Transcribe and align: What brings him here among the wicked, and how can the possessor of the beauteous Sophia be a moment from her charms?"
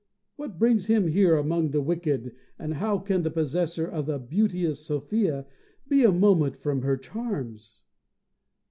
What 0.35 0.57
brings 0.57 0.87
him 0.87 1.09
here 1.09 1.35
among 1.37 1.69
the 1.69 1.79
wicked, 1.79 2.33
and 2.57 2.73
how 2.73 2.97
can 2.97 3.21
the 3.21 3.29
possessor 3.29 3.85
of 3.85 4.07
the 4.07 4.17
beauteous 4.17 4.83
Sophia 4.83 5.45
be 5.87 6.03
a 6.03 6.11
moment 6.11 6.57
from 6.57 6.81
her 6.81 6.97
charms?" 6.97 7.83